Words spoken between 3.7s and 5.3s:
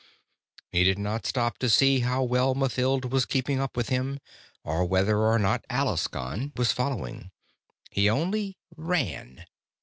with him, or whether